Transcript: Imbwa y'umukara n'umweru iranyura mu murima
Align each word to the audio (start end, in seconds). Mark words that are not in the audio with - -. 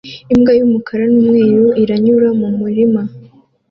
Imbwa 0.33 0.51
y'umukara 0.59 1.03
n'umweru 1.11 1.65
iranyura 1.83 2.29
mu 2.39 2.47
murima 2.59 3.01